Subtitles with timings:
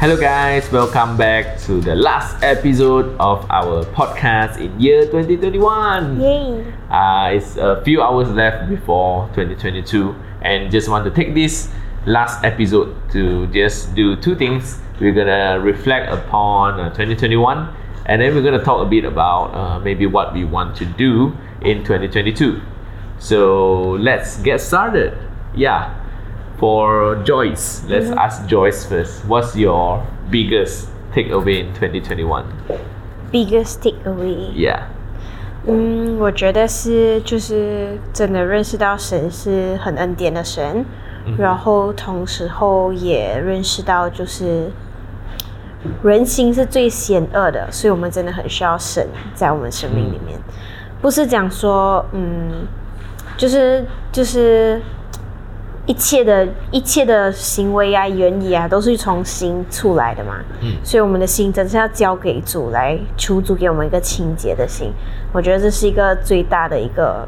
[0.00, 6.18] Hello, guys, welcome back to the last episode of our podcast in year 2021.
[6.18, 6.72] Yay!
[6.88, 11.68] Uh, it's a few hours left before 2022, and just want to take this
[12.06, 14.80] last episode to just do two things.
[14.98, 17.68] We're gonna reflect upon uh, 2021,
[18.06, 21.36] and then we're gonna talk a bit about uh, maybe what we want to do
[21.60, 22.62] in 2022.
[23.18, 25.12] So let's get started.
[25.54, 25.92] Yeah,
[26.60, 29.24] for Joyce, let's ask Joyce first.
[29.26, 32.44] What's your biggest takeaway in 2021?
[33.32, 34.82] Biggest takeaway，Yeah.
[35.66, 40.84] 嗯，我觉得是就是真的认识到神是很恩典的神，
[41.38, 44.70] 然后同时候也认识到就是
[46.02, 50.38] 人心是最险恶的，所以我们真的很需要神在我们生命里面，
[51.00, 52.66] 不是讲说嗯，
[53.38, 54.78] 就是就是。
[55.90, 60.36] 一切的一切的行为啊、原理啊，都是从心出来的嘛。
[60.62, 64.92] 嗯所以我们的心真是要交给主来，求主给我们一个清洁的心。
[65.32, 67.26] 我觉得这是一个最大的一个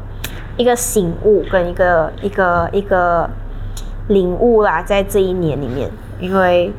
[0.55, 3.29] 一个醒悟跟一个一个一个
[4.07, 5.91] 领悟啦，在这一年里面，
[6.21, 6.71] 因为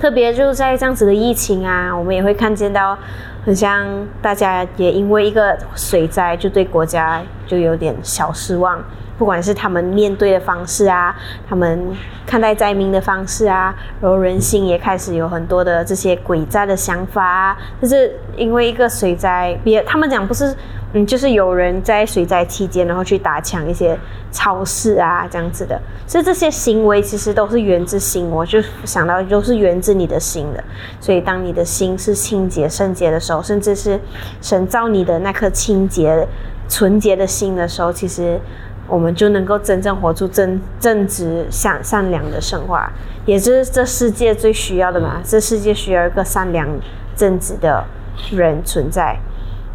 [0.00, 2.96] 特别就是在这样子的疫情啊，我们也会看见到，
[3.44, 3.86] 很像
[4.22, 8.82] 大家也因为一个水灾，就对国家就有点小失望。
[9.16, 11.14] 不管是他们面对的方式啊，
[11.48, 11.80] 他们
[12.26, 20.52] 看待灾民的方式啊，然后人心也开始有很多的这些诡诈的想法啊，就是因为一个水灾，别他们讲不是，
[20.94, 23.96] 嗯，就是有人在水灾期间，然后去打抢一些
[24.32, 30.64] 超市啊这样子的，所以这些行为其实都是源自心，我就想到都是源自你的心的，
[31.00, 34.00] 所以当你的心是清洁圣洁的时候，甚至是
[34.42, 36.26] 神造你的那颗清洁
[36.68, 38.40] 纯洁的心的时候，其实。
[38.86, 42.78] 我们就能够真正活出正正直、善善良的生活，
[43.24, 45.20] 也就是这世界最需要的嘛。
[45.24, 46.68] 这世界需要一个善良、
[47.16, 47.84] 正直的
[48.30, 49.16] 人存在。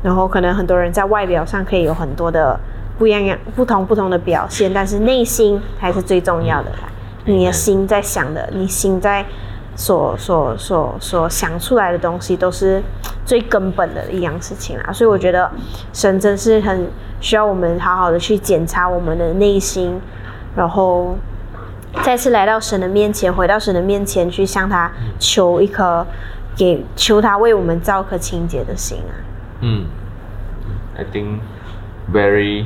[0.02, 2.58] 然后可能很多人在外表上可以有很多的
[2.98, 6.78] 不一样、不同不同的表现，但是内心还是最重要的啦。
[7.26, 9.26] 你的心在想的，你心在
[9.80, 12.84] 所所所所想出来的东西，都是
[13.26, 14.92] 最根本的一样事情啦。
[14.92, 15.50] 所以我觉得
[15.94, 16.86] 神真是很
[17.22, 19.98] 需要我们好好的去检查我们的内心，
[20.54, 21.16] 然后
[22.04, 26.06] 再次来到神的面前，回到神的面前去向他求一颗，
[26.58, 29.16] 给求他为我们造颗清洁的心啊。
[29.62, 29.86] 嗯
[30.98, 31.40] I think
[32.12, 32.66] very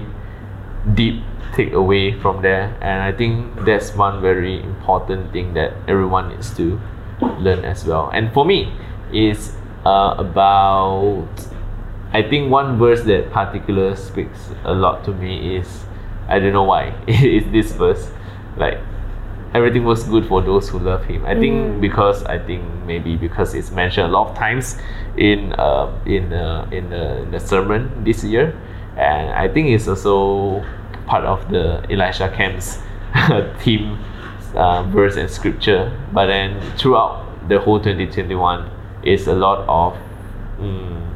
[0.96, 1.22] deep
[1.56, 6.80] takeaway from there, and I think that's one very important thing that everyone needs to
[7.40, 8.10] learn as well.
[8.14, 8.74] And for me,
[9.12, 11.28] it's uh, about
[12.12, 15.84] I think one verse that particular speaks a lot to me is
[16.28, 18.10] I don't know why it's this verse
[18.56, 18.80] like
[19.54, 21.26] everything was good for those who love him.
[21.26, 24.78] I think because I think maybe because it's mentioned a lot of times
[25.18, 28.60] in uh, in uh, in the in the sermon this year,
[28.98, 30.64] and I think it's also
[31.06, 32.80] part of the Elisha Camp's
[33.60, 33.98] theme
[34.56, 35.92] uh, verse and scripture.
[36.14, 38.70] But then throughout the whole 2021
[39.04, 40.00] is a lot of
[40.60, 41.14] mm,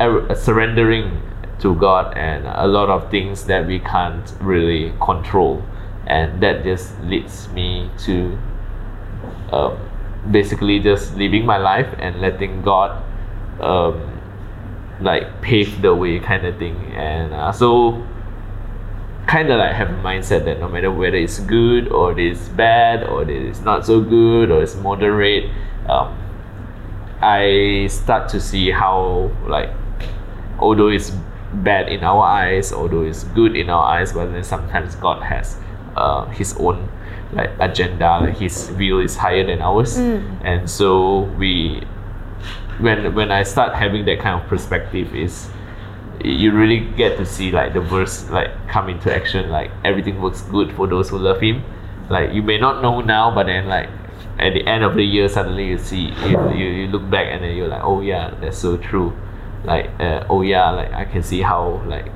[0.00, 1.22] er- surrendering
[1.60, 5.62] to God and a lot of things that we can't really control,
[6.06, 8.38] and that just leads me to
[9.52, 9.78] um,
[10.30, 13.02] basically just living my life and letting God
[13.60, 14.20] um,
[15.00, 18.04] like pave the way, kind of thing, and uh, so
[19.26, 23.02] kind of like have a mindset that no matter whether it's good or it's bad
[23.02, 25.50] or it's not so good or it's moderate,
[25.88, 26.16] um,
[27.20, 29.70] I start to see how like
[30.58, 31.10] although it's
[31.52, 35.56] bad in our eyes, although it's good in our eyes, but then sometimes God has
[35.96, 36.88] uh, His own
[37.32, 39.96] like agenda, like His will is higher than ours,
[40.44, 41.82] and so we
[42.78, 45.48] when when I start having that kind of perspective is
[46.26, 50.42] you really get to see like the verse like come into action like everything works
[50.42, 51.62] good for those who love him.
[52.10, 53.88] Like you may not know now but then like
[54.38, 57.42] at the end of the year suddenly you see you, you, you look back and
[57.42, 59.16] then you're like oh yeah that's so true.
[59.64, 62.06] Like uh, oh yeah like i can see how like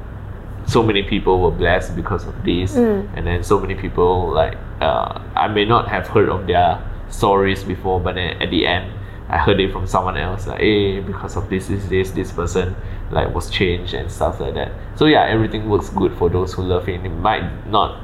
[0.67, 2.77] so many people were blessed because of this.
[3.17, 7.65] And then so many people like uh, i may not have heard of their stories
[7.65, 8.93] before but then at the end
[9.29, 12.75] i heard it from someone else like hey because of this this this this person
[13.11, 16.63] like was changed and stuff like that so yeah everything works good for those who
[16.63, 18.01] love him it might not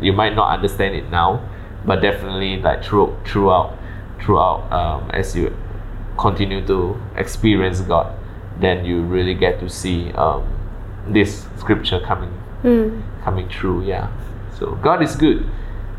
[0.00, 1.40] you might not understand it now
[1.84, 3.76] but definitely like through, throughout
[4.20, 5.54] throughout um, as you
[6.18, 8.16] continue to experience god
[8.60, 10.42] then you really get to see um,
[11.08, 12.30] this scripture coming
[12.64, 13.02] Mm.
[13.22, 14.08] coming true yeah
[14.58, 15.46] so god is good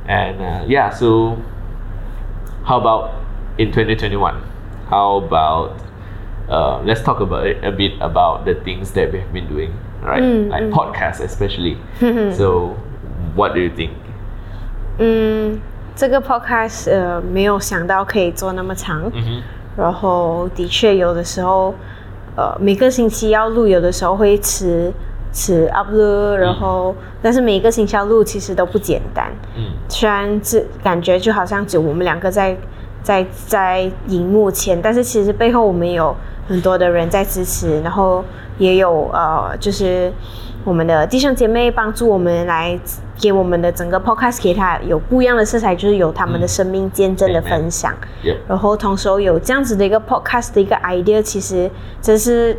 [0.08, 1.38] and uh, yeah so
[2.64, 3.14] how about
[3.60, 4.42] in 2021?
[4.90, 5.80] How about
[6.50, 9.72] uh, let's talk about it a bit about the things that we have been doing,
[10.04, 10.22] right?
[10.22, 10.72] Mm, like mm.
[10.72, 11.78] podcasts especially.
[12.34, 12.76] so,
[13.36, 13.92] what do you think?
[14.98, 15.60] 嗯，
[15.96, 19.42] 这个 podcast 呃没有想到可以做那么长，Mm-hmm.
[19.78, 21.74] 然后的确有的时候，
[22.38, 24.92] 呃每个星期要录，有的时候会迟
[25.34, 29.30] 迟 upload，然后、但是每一个星期要录其实都不简单。
[29.58, 32.56] 嗯虽然这感觉就好像只有我们两个在
[33.04, 36.16] 在在荧幕前，但是其实背后我们有
[36.48, 38.24] 很多的人在支持，然后
[38.58, 40.12] 也有呃，就是
[40.64, 42.80] 我们的弟兄姐妹帮助我们来
[43.20, 47.94] 给我们的整个 podcast 给它有不一样的色彩，就是有他们的生命见证的分享。
[48.48, 51.70] 然后同时有这样子的一个 podcast 的一个 idea，其实
[52.02, 52.58] 真是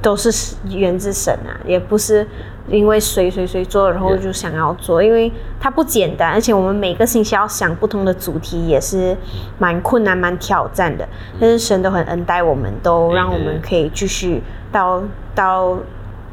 [0.00, 2.26] 都是源自神啊，也不是
[2.72, 5.30] 因为谁谁谁做，然后就想要做，因为
[5.60, 9.14] 它不简单，而且我们每个星期要想不同的主题，也是
[9.58, 11.06] 蛮困难、蛮挑战的。
[11.38, 14.42] 但是神都很恩待我们，都让我们可以继续
[14.72, 15.02] 到
[15.34, 15.76] 到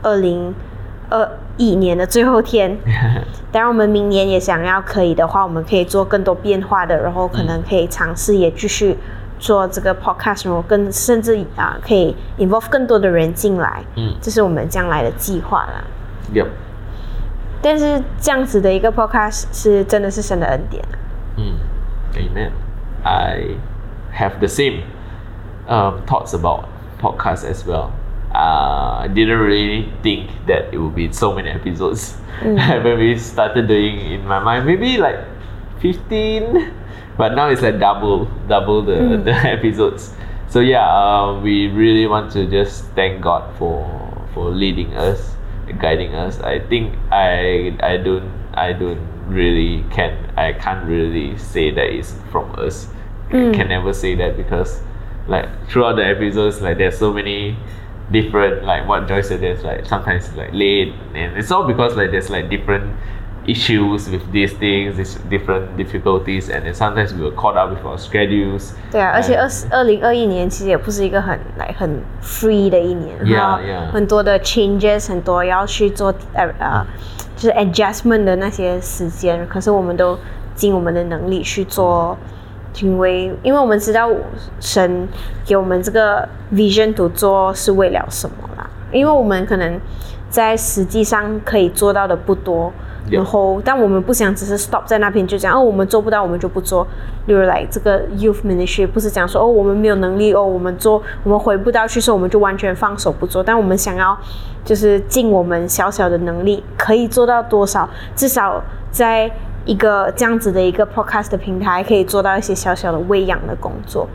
[0.02, 0.56] 二零
[1.10, 2.78] 二一年的最后天。
[3.52, 8.96] 当然，我们明年也想要可以的话，我们可以做更多变化的，然后可能可以尝试也继续
[9.40, 15.84] 做这个 podcast，然后更甚至啊、可以 involve 更多的人进来，嗯这是我们将来的计划啦。
[16.33, 16.49] Yep.
[17.63, 20.99] 但是这样子的一个 podcast 是真的是神的恩典啊。
[21.37, 21.59] Mm.
[22.17, 22.51] Amen.
[23.03, 23.57] I
[24.13, 24.83] have the same
[25.69, 26.69] um, thoughts about
[27.01, 27.93] podcasts as well.
[28.35, 33.69] Uh, I didn't really think that it would be so many episodes when we started
[33.69, 34.67] doing in my mind.
[34.67, 35.21] Maybe like
[35.81, 36.73] 15,
[37.17, 40.15] but now it's like double, double the, the episodes.
[40.49, 43.83] So yeah, uh, we really want to just thank God for
[44.35, 45.37] for leading us,
[45.80, 46.40] guiding us.
[46.40, 52.14] I think I I don't I don't really can I can't really say that it's
[52.32, 52.88] from us.
[53.30, 53.54] I mm.
[53.54, 54.82] can never say that because
[55.28, 57.56] like throughout the episodes like there's so many
[58.12, 62.10] different like what Joyce said there's like sometimes like late and it's all because like
[62.10, 62.98] there's like different
[63.48, 67.84] issues with these things, these different difficulties and then sometimes we were caught up with
[67.84, 68.74] our schedules.
[68.92, 71.90] 对啊，而且二十二零二一年其实也不是一个很来很
[72.22, 73.58] free 的一年然后
[73.92, 76.86] 很多的 changes，很多要去做呃呃，
[77.36, 80.18] 就是 adjustment 的那些时间，可是我们都
[80.54, 82.18] 尽我们的能力去做，
[82.82, 84.10] 因为因为我们知道
[84.60, 85.08] 神
[85.46, 89.80] 给我们这个 vision to 做是为了什么啦，因为我们可能
[90.30, 92.72] 在实际上可以做到的不多。
[93.10, 96.86] 然后，但我们不想只是 stop 在那边就讲哦，我们做不到，我们就不做。
[97.26, 103.44] 例如来这个 youth ministry 不是讲说哦，我们没有能力哦，我们做我们回不到去，所以我们就完全放手不做。
[103.44, 104.18] 但我们想要
[104.64, 108.62] 就是尽我们小小的能力，可以做到多少，至少
[108.92, 109.30] 在
[109.66, 114.08] 一个这样子的一个 podcast 的平台，可以做到一些小小的喂养的工作。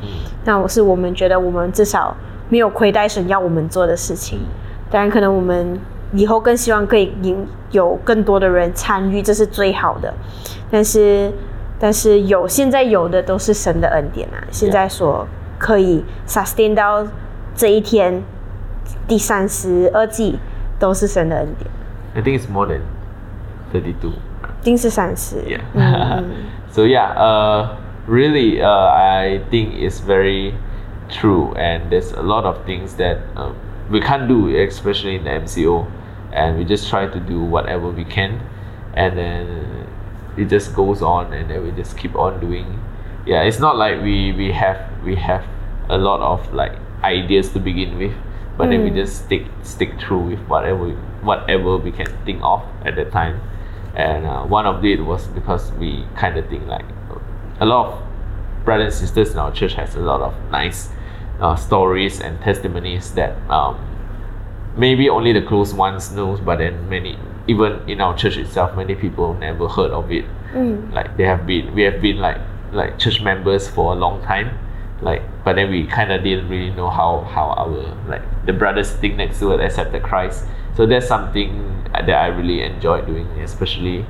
[0.44, 2.16] 那我是我们觉得我们至少
[2.48, 4.38] 没有亏待神要我们做的事情。
[4.90, 5.78] 当然，可能我们
[6.14, 10.14] 以后更希望可以引有更多的人参与，这是最好的。
[10.70, 11.31] 但是，
[11.78, 14.38] 但是有现在有的都是神的恩典啊！
[14.50, 15.26] 现在所
[15.58, 17.06] 可以 sustain 到
[17.55, 18.22] 这一天
[19.06, 20.38] 第三十二季，
[20.79, 21.70] 都是神的恩典
[22.15, 22.81] ，I think it's more than
[23.72, 24.08] 32.
[24.08, 25.36] 一定是三十。
[25.43, 25.60] Yeah.
[25.74, 26.24] 嗯
[26.70, 27.69] so yeah, uh,
[28.08, 30.55] really, uh, I think it's very
[31.08, 33.53] true, and there's a lot of things that um,
[33.91, 35.84] we can't do, especially in the MCO,
[36.34, 38.41] and we just try to do whatever we can,
[38.94, 39.86] and then
[40.36, 42.81] it just goes on, and then we just keep on doing.
[43.26, 45.44] Yeah, it's not like we we have we have
[45.88, 46.72] a lot of like
[47.03, 48.14] ideas to begin with,
[48.58, 48.96] but then we Mm.
[48.96, 50.91] just stick stick through with whatever
[51.22, 53.41] whatever we can think of at the time
[53.96, 56.84] and uh, one of it was because we kind of think like
[57.60, 58.03] a lot of
[58.64, 60.88] brothers and sisters in our church has a lot of nice
[61.41, 63.76] uh, stories and testimonies that um,
[64.78, 68.95] maybe only the close ones knows but then many even in our church itself many
[68.95, 72.37] people never heard of it 嗯 like they have been we have been like
[72.73, 74.49] like church members for a long time
[75.01, 78.89] like but then we kind of didn't really know how how our like the brothers
[78.89, 81.51] sitting next to us accepted christ so that's something
[81.94, 84.06] that i really enjoy doing especially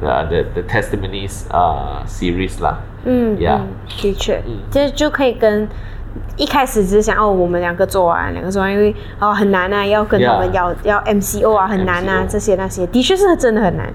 [0.00, 3.68] the the, the testimonies uh series lah 嗯 Yeah 嗯
[4.00, 5.68] 的确嗯，这就可以跟
[6.35, 13.91] 一开始只是想哦，我们两个做完，两个做完，因为哦很难啊，要跟他们要要 MCO 啊，很难啊这些那些，的确是真的很难。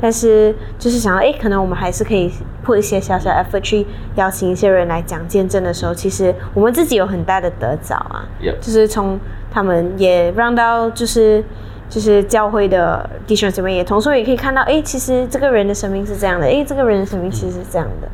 [0.00, 2.30] 但是就是想到，哎，可能我们还是可以
[2.64, 8.26] put 一些小小 effort 去邀请一些人来讲见证的时候，其实我们自己有很大的得着啊。
[8.60, 9.18] 就是从
[9.50, 11.42] 他们也让到就是
[11.88, 18.08] 就是教会的弟兄姊妹，也同时也可以看到，哎，其实这个人的生命是这样的，哎，这个人的生命其实是这样的.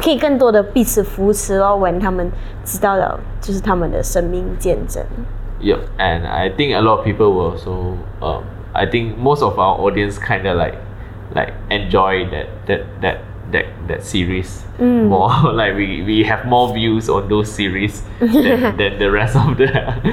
[0.00, 2.30] 可以更多的彼此扶持哦，when 他们
[2.64, 5.02] 知道了就是他们的生命见证。
[5.60, 7.96] Yep, and I think a lot of people will also.
[8.20, 10.76] Um, I think most of our audience kind of like,
[11.34, 13.16] like enjoy that that that
[13.52, 15.28] that that series more.
[15.52, 19.66] like we we have more views on those series than, than the rest of the.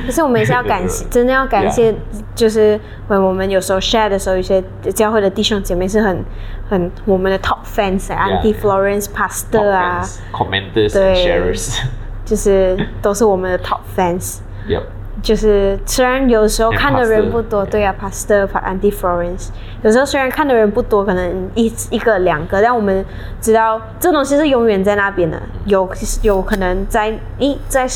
[0.07, 1.93] 可是我们也是要感谢，真的要感谢，
[2.37, 4.63] 就是我们有时候 share 的时候，一些
[4.93, 6.23] 教会的弟兄姐妹是很
[6.69, 11.81] 很我们的 top fans，Auntie Florence Pastor 啊，commenters sharers，
[12.23, 14.37] 就是都是我们的 top fans。
[14.69, 14.83] Yep。
[15.23, 19.47] 就是虽然有时候看的人不多，对啊，Pastor 和 anti Florence
[19.81, 23.03] 有时候虽然看的人不多，可能一一个两个，但我们
[23.41, 25.89] 知道这东西是永远在那边的，有
[26.21, 27.87] 有可能在一在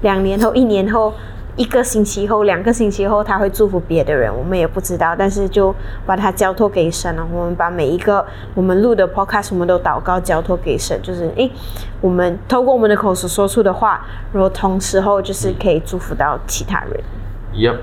[0.00, 1.14] 两年后、一年后。
[1.56, 7.26] 一个星期后、两个星期后，他会祝福别的人，我们也不知道，但是就把它交托给神了。
[7.32, 11.50] 我们把每一个我们录的 podcast，我们都祷告交托给神，就是诶，
[12.00, 17.00] 我们透过我们的口所说出的话，然后同时候就是可以祝福到其他人。
[17.54, 17.78] Yep.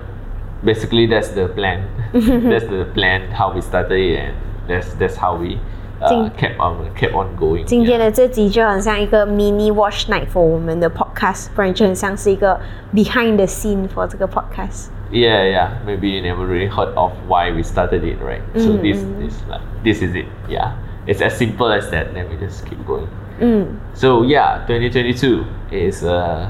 [0.63, 1.79] Basically, that's the plan.
[2.13, 3.31] that's the plan.
[3.35, 4.33] How we started it, and
[4.67, 5.57] that's that's how we
[6.00, 7.64] uh, 今- kept on kept on going.
[7.64, 7.86] 今 yeah.
[7.86, 12.58] 天的这集就很像一个 mini watch night for 我们的 podcast，不然就很像是一个
[12.94, 14.88] behind the scene for 这个 podcast。
[15.10, 15.68] Yeah, yeah.
[15.86, 18.40] Maybe you never really heard of why we started it, right?
[18.56, 20.26] So this is like this is it.
[20.48, 20.72] Yeah,
[21.06, 22.12] it's as simple as that.
[22.12, 23.06] Then we just keep going.
[23.38, 26.48] 嗯， So yeah, 2022 is uh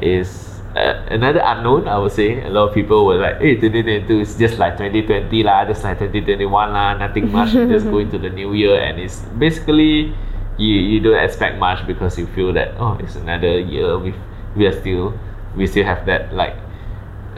[0.00, 0.47] is
[0.79, 1.87] uh, another unknown.
[1.87, 5.43] I would say a lot of people were like, "Hey, 2022 is just like 2020
[5.43, 7.51] lah, just like 2021 lah, nothing much.
[7.51, 10.15] Just go into the new year, and it's basically
[10.57, 13.97] you you don't expect much because you feel that oh, it's another year.
[13.97, 14.13] We
[14.55, 15.13] we are still
[15.55, 16.55] we still have that like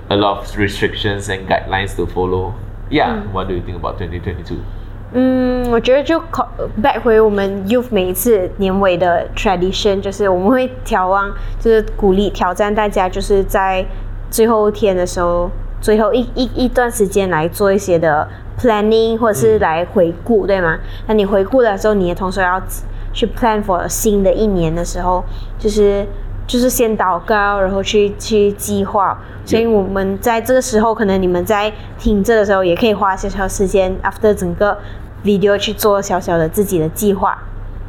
[0.09, 2.53] a lot of restrictions and guidelines to follow.
[2.89, 4.80] Yeah, what do you think about 2022?
[5.13, 6.47] 嗯，我觉得就考
[6.81, 13.85] back 回我们 youth 每一次年尾的 tradition，就是我们会调望，就是鼓励挑战大家，就是在
[14.29, 15.51] 最后一天的时候，
[15.81, 18.25] 最后一一一段时间来做一些的
[18.57, 20.79] planning，或者是来回顾，对吗？
[21.07, 22.61] 那你回顾的时候，你也同时要
[23.11, 25.21] 去 plan for 新的一年的时候，
[25.59, 26.05] 就是
[26.47, 29.21] 就是先祷告，然后去去计划。
[29.43, 34.77] 所以我们在这个时候，可能你们在听这的时候，也可以花小小时间，after 整个
[35.23, 37.37] video 去做小小的自己的计划。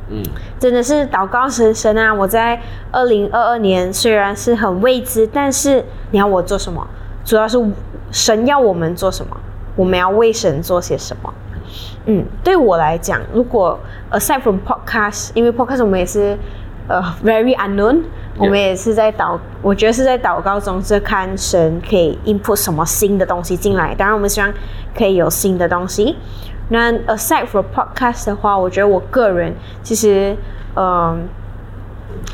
[0.08, 0.24] Mm.
[0.58, 2.12] 真的是祷告神神啊！
[2.12, 2.60] 我在
[2.90, 6.86] 二零二二年虽然是很未知，但是你要我做什么？
[7.24, 7.56] 主要是
[8.10, 9.36] 神要我们做什么，
[9.76, 11.32] 我们要为神做些什么。
[12.06, 13.78] 嗯，对我来讲，如果
[14.10, 16.36] aside from podcast，因为 podcast 我们也是
[16.88, 18.02] 呃 very unknown，
[18.36, 23.94] 我们也是在祷，我觉得是在祷告中是看神可以 input 什么新的东西进来。
[23.94, 24.52] 当然，我们希望
[24.94, 26.16] 可以有新的东西。
[26.68, 30.34] 那 aside for podcast 的话，我觉得我个人其实
[30.74, 31.28] 嗯，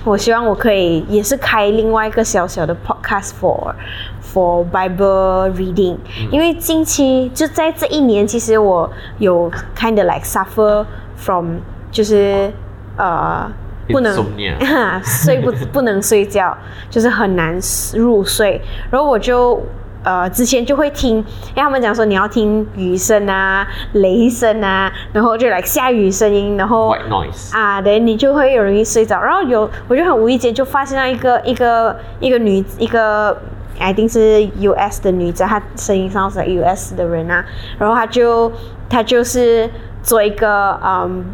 [0.05, 3.75] 我希望我可以也是开另外一个小小的 podcast for
[4.23, 5.97] for Bible reading，
[6.31, 10.85] 因为近期就在这一年，其实我有 kind of like suffer
[11.17, 11.57] from，
[11.91, 12.53] 就是
[12.97, 13.51] 呃
[13.89, 14.15] 不能
[15.03, 16.57] 睡，不不能睡觉，
[16.91, 17.59] 就是很难
[17.95, 19.61] 入睡，然后我就。
[20.05, 27.55] 呃，之前就会听，因为他们讲说你要听雨声啊、雷声啊，然后就来下雨声音，然后 White noise.
[27.55, 29.21] 啊，对，你就会有容易睡着。
[29.21, 33.37] 然后有，我就很无意间就发现到一个一个一个女一个，
[33.81, 37.45] 一定是 US 的女子，她声音上是 US 的人啊。
[37.79, 38.51] 然后她就
[38.89, 39.69] 她就是
[40.03, 41.25] 做一个嗯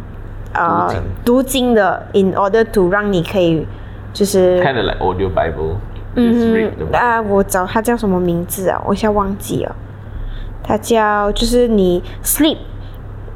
[0.55, 3.67] 呃读经读经的，in order to 让你可以
[4.13, 4.61] 就是。
[4.65, 5.77] kind of like audio Bible.
[6.17, 8.81] 嗯.啊，我找他叫什么名字啊？
[8.87, 9.77] 我一下忘记了。
[10.63, 12.59] 他叫就是你 sleep，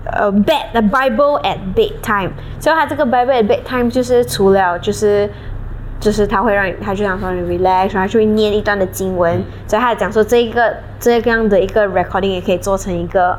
[0.05, 2.31] 呃，bed the Bible at bedtime。
[2.61, 5.29] 所以他这个 Bible at bedtime 就是除了就是
[6.01, 9.43] 就是他会让你，它就想说你 relax，然后就会念一段的经文。
[9.67, 13.39] 所以他讲说这一个这样的一个 recording 也可以做成一个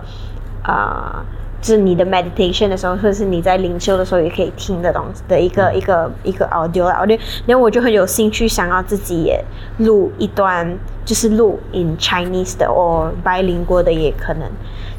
[0.63, 1.23] 呃。
[1.61, 7.05] 就是你的 meditation 的时候，或者是你在灵修的时候，也可以听的东西的一个一个一个 audio 啦。
[7.45, 9.43] 然后我就很有兴趣，想要自己也
[9.79, 14.49] 录一段，就是录 in Chinese 的，或 bilingual 的也可能。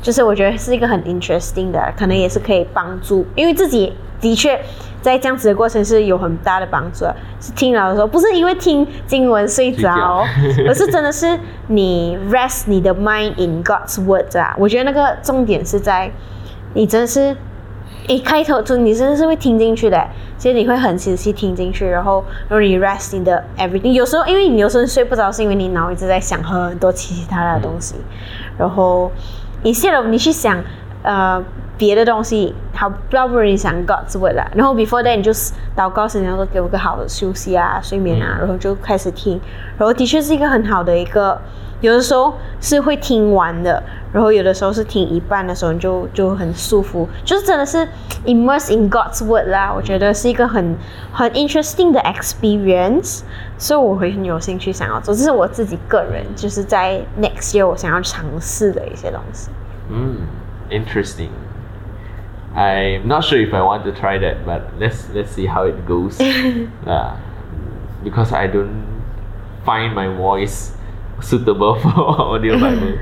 [0.03, 4.59] 就是我觉得是一个很 interesting 的，可能也是可以帮助，因为自己的确
[5.03, 7.17] 在这样子的过程是有很大的帮助的。
[7.39, 10.25] 是听了的时候，不是因为听经文睡着，
[10.67, 11.39] 而是真的是
[11.69, 14.55] 你 rest 你的 mind in God's words 啊。
[14.59, 16.11] 我觉得那个重点是在
[16.75, 17.37] 你真是。
[18.07, 20.05] 一开头就你真的是会听进去的，
[20.37, 23.93] 其实你会很仔细听进去，然后然后你 rest 你的 everything。
[23.93, 27.97] 有时候因为你有时候睡不着，是因为你脑一直在想很多其他的东西，
[28.59, 29.13] 然后
[29.63, 30.61] instead of 你去想
[31.03, 31.45] 呃
[31.77, 35.31] 别的东西，好，要不然你想 God's word 啦，然后 before that 你就
[35.77, 39.41] 祷告神，然后给我个好的休息啊、睡眠啊，然后就开始听，
[39.79, 41.41] 然后的确是一个很好的一个。
[41.82, 43.84] 有的时候是会听完的，
[44.14, 47.88] 然后有的时候是听一半的时候，你就就很舒服，就是真的是
[48.26, 49.72] immerse in God's word 啦。
[49.76, 50.76] 我觉得是一个很
[51.12, 53.22] 很 interesting 的 experience，
[53.58, 55.14] 所以我会很有兴趣想要做。
[55.14, 59.50] 这是我自己个人就是在 next year 我想要尝试的一些东西。
[59.90, 60.18] 嗯，
[60.70, 61.30] interesting.
[62.56, 65.76] I'm not sure if I want to try that, but let's let's see how it
[65.86, 66.18] goes.
[66.88, 67.16] uh,
[68.02, 68.86] because I don't
[69.66, 70.72] find my voice
[71.23, 72.99] suitable for audio Bible.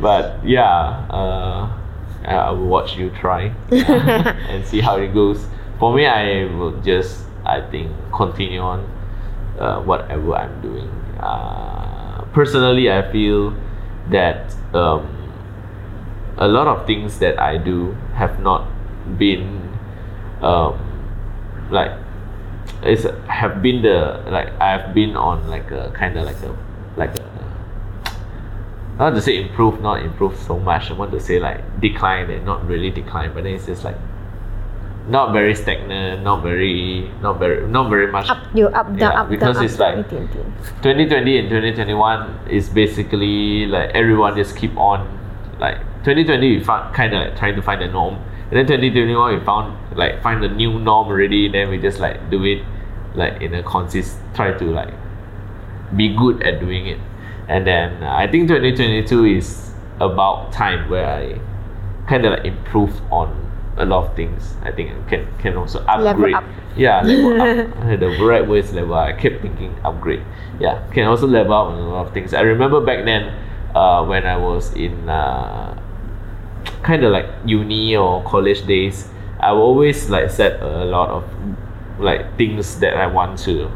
[0.00, 1.78] but yeah, uh,
[2.24, 5.46] I will watch you try and see how it goes.
[5.78, 8.80] For me, I will just I think continue on
[9.58, 10.88] uh, whatever I'm doing.
[11.18, 13.54] Uh, personally, I feel
[14.10, 15.06] that um,
[16.38, 18.68] a lot of things that I do have not
[19.18, 19.62] been
[20.40, 20.78] um,
[21.70, 21.92] like
[22.82, 26.56] it's have been the like I've been on like a kind of like a
[26.96, 27.32] like a
[28.98, 30.90] I want to say improve, not improve so much.
[30.90, 33.96] I want to say like decline and not really decline, but then it's just like
[35.08, 38.28] not very stagnant, not very, not very, not very much.
[38.28, 43.66] Up, you up, down, up, because down, it's up, like 2020 and 2021 is basically
[43.66, 45.18] like everyone just keep on
[45.58, 48.14] like 2020 we found kind of like trying to find a norm,
[48.50, 51.48] and then 2021 we found like find the new norm already.
[51.48, 52.62] Then we just like do it
[53.14, 54.92] like in a consist, try to like
[55.96, 56.98] be good at doing it
[57.52, 61.38] and then I think 2022 is about time where I
[62.08, 63.28] kind of like improve on
[63.76, 64.54] a lot of things.
[64.62, 66.44] I think I can can also upgrade up.
[66.76, 68.00] yeah level up.
[68.00, 68.94] The right word is level.
[68.94, 70.24] I kept thinking upgrade.
[70.58, 72.32] Yeah can also level up on a lot of things.
[72.32, 73.28] I remember back then
[73.74, 75.76] uh, when I was in uh,
[76.82, 79.08] kind of like uni or college days
[79.40, 81.24] I always like set a lot of
[81.98, 83.70] like things that I want to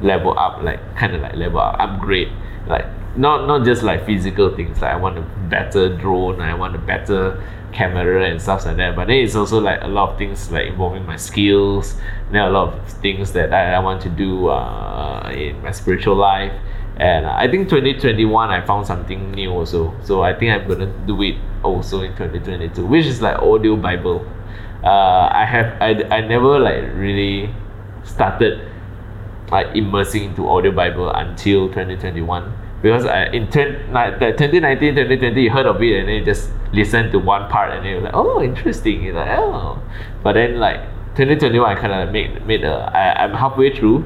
[0.00, 2.32] level up like kind of like level up upgrade
[2.66, 6.76] like not not just like physical things like I want a better drone I want
[6.76, 7.42] a better
[7.72, 10.66] camera and stuff like that but then it's also like a lot of things like
[10.66, 11.96] involving my skills.
[12.30, 16.16] Then a lot of things that I, I want to do uh, in my spiritual
[16.16, 16.52] life.
[16.96, 19.94] And I think 2021 I found something new also.
[20.04, 24.26] So I think I'm gonna do it also in 2022 which is like audio bible.
[24.84, 27.52] Uh, I have I, I never like really
[28.04, 28.66] started
[29.50, 35.42] like immersing into audio bible until 2021 because I in 10, like, the 2019 2020
[35.42, 38.00] you heard of it and then you just listen to one part and then you're
[38.00, 39.02] like oh interesting.
[39.02, 39.82] You're like oh.
[40.22, 40.80] But then like
[41.16, 44.04] 2021 I kind of made made a I, I'm halfway through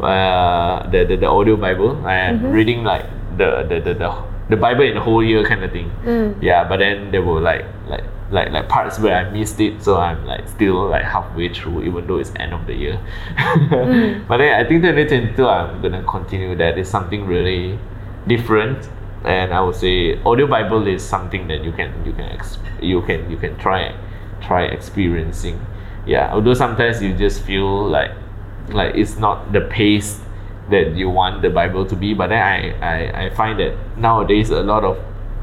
[0.00, 2.06] uh, the, the the audio bible.
[2.06, 3.04] I am reading like
[3.36, 5.90] the the, the the the bible in the whole year kind of thing.
[6.04, 6.42] Mm.
[6.42, 9.96] yeah but then there were like like like like parts where I missed it so
[9.96, 13.00] I'm like still like halfway through even though it's end of the year.
[14.28, 16.78] But then I think 2022 I'm gonna continue that.
[16.78, 17.78] It's something really
[18.28, 18.88] different
[19.24, 23.02] and I would say audio bible is something that you can you can ex- you
[23.02, 23.94] can you can try
[24.40, 25.64] try experiencing
[26.06, 28.12] yeah although sometimes you just feel like
[28.70, 30.20] like it's not the pace
[30.70, 32.14] that you want the Bible to be.
[32.14, 34.98] But then I, I, I find that nowadays a lot of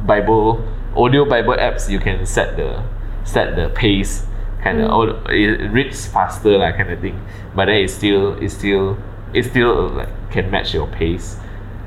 [0.06, 0.64] Bible
[0.96, 2.84] audio Bible apps you can set the
[3.24, 4.26] set the pace
[4.64, 5.30] kind of mm.
[5.30, 7.20] it reads faster like kind of thing.
[7.56, 8.98] But then it still it still
[9.34, 11.38] it still like can match your pace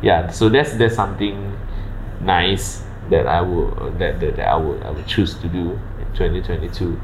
[0.02, 1.56] Yeah, so that's that's something
[2.21, 6.08] nice that I would that, that, that I would I would choose to do in
[6.13, 6.99] 2022.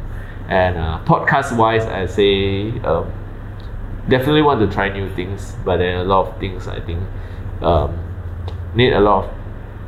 [0.50, 3.06] And uh, podcast wise, I say um,
[4.10, 7.00] definitely want to try new things, but then a lot of things I think
[7.62, 7.98] um,
[8.76, 9.30] need a lot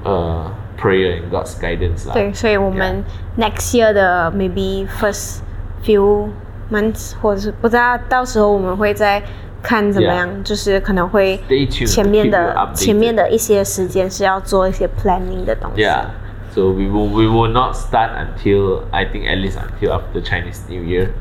[0.05, 2.05] of uh, prayer and God's guidance.
[2.07, 2.13] lah.
[2.13, 3.03] 对，所以我们
[3.37, 5.41] next year 的 maybe first
[5.83, 6.29] few
[6.71, 9.21] months 或者是不知道，到时候我们会再
[9.65, 15.81] 看怎么样就是可能会 Stay tuned 前面 keep you 的 updated 前面的一些时间是要做一些 planning 的东西。
[15.81, 16.05] Yeah.
[16.53, 20.59] So we will we will not start until I think at least until after Chinese
[20.67, 21.11] New Year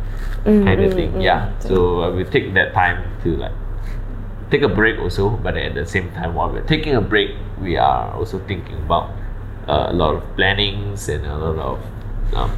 [0.45, 1.21] kind of thing.
[1.21, 1.51] Yeah.
[1.61, 3.53] So uh, we take that time to like
[4.51, 7.31] take a break also, but at the same time while we're taking a break,
[7.63, 9.11] we are also thinking about
[9.69, 11.79] uh, a lot of plannings and a lot of
[12.35, 12.51] um,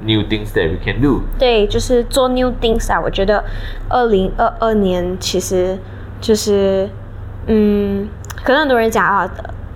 [0.00, 1.22] new things that we can do.
[1.38, 3.00] 对，就是做 new things 啊。
[3.00, 3.44] 我觉得
[3.88, 5.78] 二零二二年其实
[6.20, 6.88] 就是，
[7.46, 8.08] 嗯，
[8.44, 9.30] 可能很多人讲啊，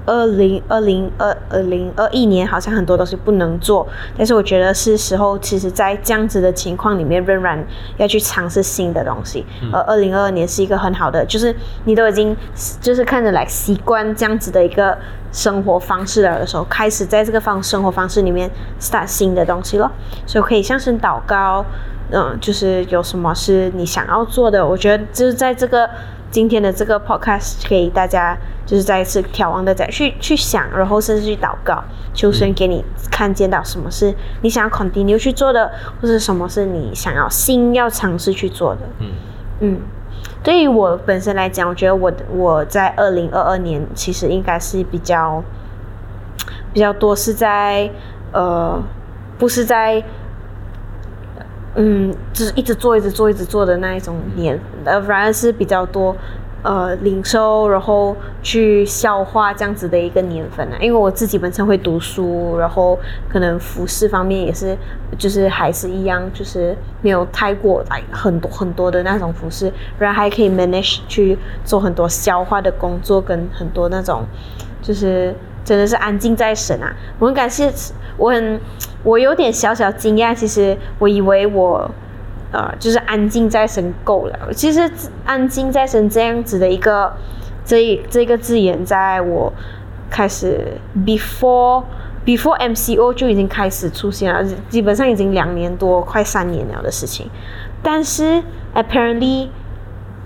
[0.05, 3.87] 二零二零二二零二一年好像很多东西不能做，
[4.17, 7.65] 但是我觉得是时候，其实，在这样子的情况里面，仍然
[7.99, 9.45] 要去尝试新的东西。
[9.73, 12.37] 而二零二二年是一个很好的，就是你都已经
[12.81, 14.97] 就是看着来习惯这样子的一个
[15.31, 19.91] 生活方式了的时候，开始在这个方生活方式里面 start 新的东西了，
[20.27, 21.65] 所以可以向神祷告，
[22.11, 25.89] 嗯，就是有什么是你想要做的，我觉得就是在这个。
[26.33, 38.81] 今天的这个 podcast 给大家就是再一次眺望的再去去想，然后甚至去祷告，求神给你看见到什么是你想要 continue 去做的，或者什么是你想要新要尝试去做的。
[39.01, 39.13] 嗯
[39.61, 39.81] 嗯，
[40.43, 45.45] 对于我本身来讲，我觉得我我在二零二二年其实应该是比较
[46.73, 47.91] 比较多是在
[48.33, 48.83] 呃
[49.39, 50.03] 不是在。
[51.75, 56.15] 嗯，就是一直做、一直做、一直做的那一种年，呃，反而是比较多，
[56.63, 60.77] 呃，领受，然后去消化这样子的一个年份啊。
[60.81, 64.77] 因为我自己本身会读书，然后可能服饰方面也是，
[65.17, 74.25] 就是还是一样，就是没有太过来很多很多的那种服饰，不然还可以 manage 去做很多消化的工作，跟很多那种，
[74.83, 76.95] 就是真的是安静在神啊。
[77.19, 77.73] 我很感谢，
[78.17, 78.61] 我很。
[79.05, 81.91] 我有点小小惊讶，其实我以为我，
[82.53, 84.53] 呃，就是安静在神够了。
[84.55, 84.89] 其实
[85.25, 87.13] 安静在神这样子的一个
[87.65, 89.53] 这这个字眼，在我
[90.09, 91.83] 开始 before
[92.25, 97.29] before MCO 就已经开始出现了，基本上已经两年多，快三年了的事情。
[97.83, 98.41] 但是
[98.73, 99.49] apparently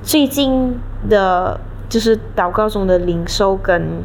[0.03, 4.05] 最近的，就是祷告中的灵受跟。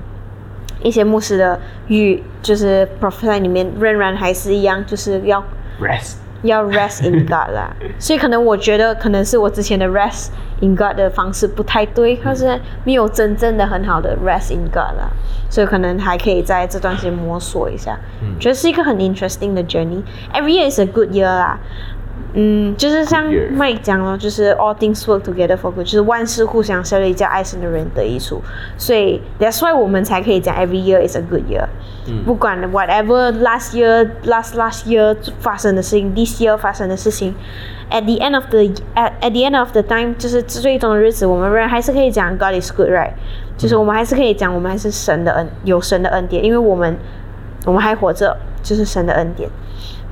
[0.83, 5.43] 一些牧师的语就是 prophesy 里面仍然还是一样，就是要
[5.79, 7.73] rest，要 rest in God 啦。
[7.99, 10.29] 所以可能我觉得可能是我之前的 rest
[10.61, 15.09] in God 的方式不太对，或是没有真正的很好的 rest in God 啦。
[15.49, 17.99] 所以可能还可以在这段时间摸索一下，
[18.39, 20.01] 觉得是一个很 interesting 的 journey。
[20.33, 21.59] Every year is a good year 啦。
[22.38, 28.42] 嗯，就是像 Mike 讲了，就是 all things work together for good，就是万事互相效力，叫爱神的人得益处。
[28.76, 31.64] 所以 that's why 我们才可以讲 every year is a good year。
[32.06, 37.34] 嗯，不管 whatever last year last last year 发生的事情，this year 发生的事情，
[37.90, 43.12] at the end of the at at the end of the time，就是最终的日子，我们人还是可以讲 God is good，right？
[43.56, 46.98] 就是我们还是可以讲，我们还是神的恩，有神的恩典，因为我们
[47.64, 49.48] 我们还活着，就是神的恩典。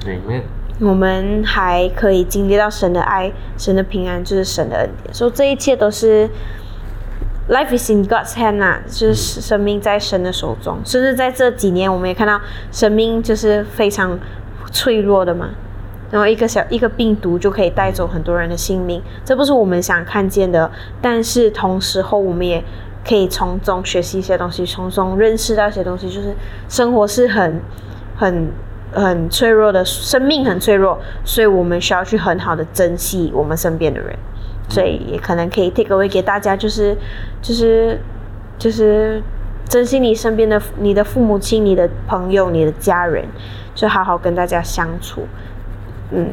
[0.07, 0.41] Amen。
[0.82, 5.14] 我们还可以经历到神的爱，神的平安，就是神的恩典。
[5.14, 6.30] 所以这一切都是
[7.50, 10.78] life is in God's hand 啊，就是生命在神的手中。
[10.86, 12.40] 甚至在这几年，我们也看到
[12.72, 14.18] 生命就是非常
[14.72, 15.50] 脆弱的嘛。
[16.12, 20.72] 然后一个小一个病毒就可以带走很多人的性命，这不是我们想看见的。
[21.02, 22.64] 但是同时候，我们也
[23.06, 26.34] 可以从中学习一些东西，从中认识到一些东西，就是
[26.70, 27.62] 生活是很
[28.16, 28.50] 很。
[28.94, 34.18] 很脆弱的生命，很脆弱，所以我们需要去很好的珍惜我们身边的人，
[34.70, 36.98] 所以也可能可以 take away 给大家，就是
[37.42, 38.00] 就是
[38.58, 39.22] 就是
[39.66, 43.26] 珍惜你身边的你的父母亲、你的朋友、你的家人，
[43.76, 45.28] 就好好跟大家相处。
[46.12, 46.30] 嗯。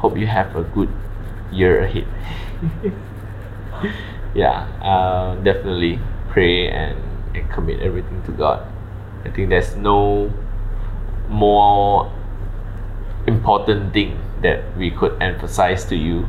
[0.00, 0.88] Hope you have a good
[1.50, 2.04] year ahead.
[4.34, 5.98] yeah, uh, definitely
[6.30, 6.96] pray and,
[7.34, 8.58] and commit everything to God.
[9.24, 10.32] I think there's no
[11.28, 12.12] more
[13.26, 16.26] important thing that we could emphasize to you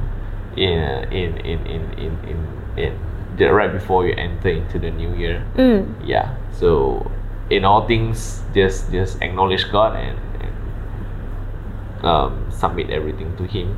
[0.55, 0.79] in
[1.11, 2.99] in in in in in, in
[3.37, 5.45] the, right before you enter into the new year.
[5.55, 5.93] Mm.
[6.07, 6.35] Yeah.
[6.51, 7.11] So
[7.49, 13.77] in all things, just just acknowledge God and, and um, submit everything to Him.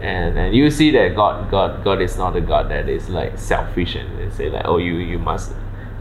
[0.00, 3.38] And, and you see that God God God is not a God that is like
[3.38, 5.52] selfish and, and say like oh you you must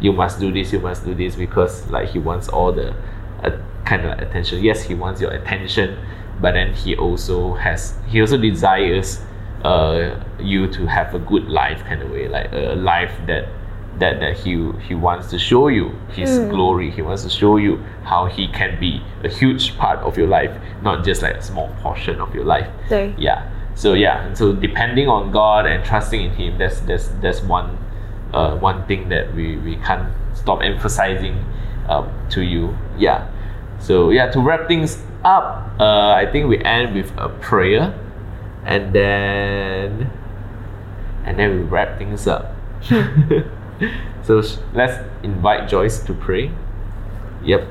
[0.01, 2.93] you must do this, you must do this because like he wants all the
[3.43, 4.63] uh, kind of attention.
[4.63, 5.97] Yes, he wants your attention,
[6.41, 9.21] but then he also has he also desires
[9.63, 13.47] uh, you to have a good life kind of way, like a life that
[13.99, 16.49] that that he he wants to show you his mm.
[16.49, 16.91] glory.
[16.91, 20.55] He wants to show you how he can be a huge part of your life,
[20.81, 22.69] not just like a small portion of your life.
[23.17, 23.51] Yeah.
[23.75, 27.77] So yeah, so depending on God and trusting in Him, that's that's that's one
[28.34, 31.44] uh, one thing that we, we can't stop emphasizing
[31.88, 32.76] um, to you.
[32.98, 33.26] Yeah.
[33.78, 37.94] So yeah, to wrap things up, uh, I think we end with a prayer,
[38.64, 40.10] and then
[41.24, 42.52] and then we wrap things up.
[44.22, 44.42] so
[44.74, 46.50] let's invite Joyce to pray.
[47.44, 47.64] Yep.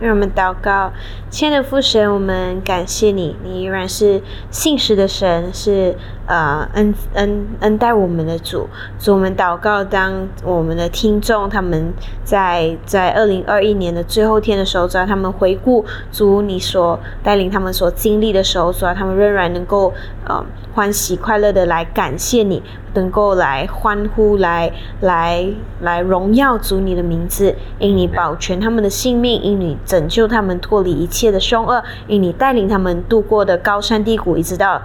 [0.00, 0.92] 让我们祷告，
[1.30, 4.20] 亲爱的父神，我们感谢你，你依然是
[4.50, 5.96] 信实的神，是
[6.27, 8.67] 呃恩恩恩待我们的主。
[8.99, 11.91] 主，我们祷告，当我们的听众他们
[12.23, 19.93] 在在二零二一年的最后天的时候，主要他们回顾主你所带领他们所经历的时候，主要他们仍然能够
[20.27, 22.61] 呃欢喜快乐的来感谢你，
[22.93, 25.47] 能够来欢呼，来来
[25.81, 34.81] 来荣耀主你的名字，因你保全他们的性命，因你拯救他们脱离一切的凶恶，因你带领他们度过的高山低谷，一直到。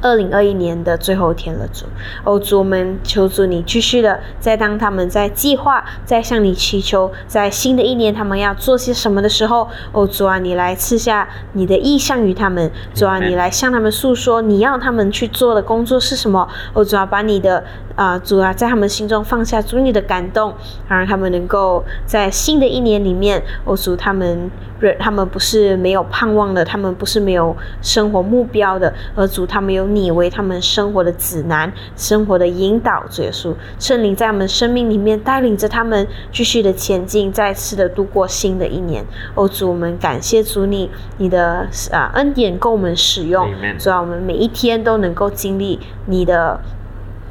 [0.00, 1.86] 二零二一年的最后一天了，主，
[2.24, 17.62] 哦主，我们求主你继续的，在当他们在计划，在向你祈求，在新的一年他们要做些什么的时候，哦主啊，你来赐下你的意向于他们，主啊，你来向他们诉说你要他们去做的工作是什么，哦主啊，把你的
[17.94, 20.54] 啊主啊在他们心中放下主你的感动，
[20.88, 24.50] 让他们能够在新的一年里面，哦主他们。
[24.98, 33.04] 他们不是没有盼望的，他们不是没有生活目标的，而主他们有你为他们生活的指南、生活的引导。
[33.10, 39.04] 主耶稣，圣灵在我们生命里面带领着他们继续的前进，再次的度过新的一年。
[39.34, 43.48] 哦，主，我们感谢主你，你的啊恩典够我们使用，
[43.78, 46.60] 主啊，我们每一天都能够经历你的。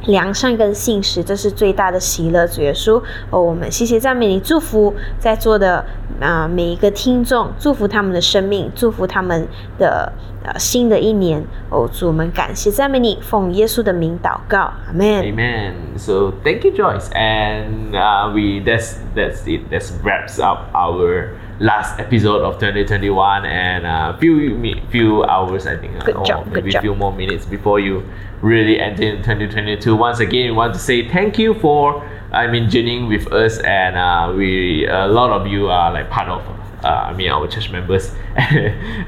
[0.06, 2.48] 良善跟信实，这是最大的喜乐。
[2.48, 5.86] 主耶稣，哦，我们谢谢赞美你，祝福在座的
[6.20, 10.12] 啊每一个听众，祝福他们的生命，祝福他们的
[10.44, 11.44] 呃新的一年。
[11.70, 15.06] 哦，主我们感谢赞美你，奉耶稣的名祷告，阿门。
[15.24, 15.74] Amen.
[15.98, 19.70] So thank you, Joyce, and uh, we that's that's it.
[19.70, 25.76] That wraps up our last episode of 2021 and a uh, few few hours I
[25.76, 28.04] think good or job, maybe a few more minutes before you
[28.41, 32.69] really enter in 2022 once again we want to say thank you for I mean
[32.69, 36.41] journeying with us and uh, we a lot of you are like part of
[36.84, 38.12] uh, I mean our church members.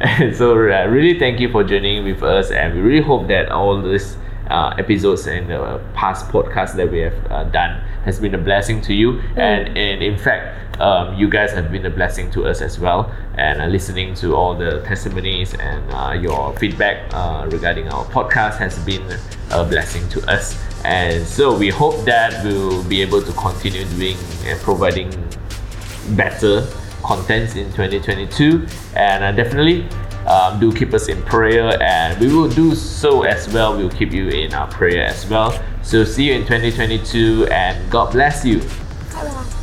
[0.01, 3.49] And so uh, really thank you for joining with us and we really hope that
[3.49, 4.17] all these
[4.49, 8.81] uh, episodes and the past podcasts that we have uh, done has been a blessing
[8.81, 9.37] to you mm.
[9.37, 13.13] and, and in fact um, you guys have been a blessing to us as well.
[13.35, 18.57] And uh, listening to all the testimonies and uh, your feedback uh, regarding our podcast
[18.57, 19.05] has been
[19.51, 20.57] a blessing to us.
[20.83, 25.11] And so we hope that we'll be able to continue doing and providing
[26.15, 26.67] better
[27.03, 28.65] contents in 2022.
[28.95, 29.87] And uh, definitely
[30.25, 33.77] um, do keep us in prayer and we will do so as well.
[33.77, 35.51] We'll keep you in our prayer as well.
[35.83, 38.59] So see you in 2022 and God bless you.
[38.59, 39.60] Bye bye.